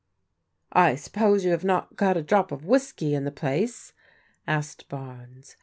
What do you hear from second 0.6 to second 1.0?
I